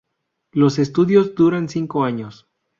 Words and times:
Los 0.51 0.79
estudios 0.79 1.35
duran 1.35 1.69
cinco 1.69 2.03
años. 2.03 2.47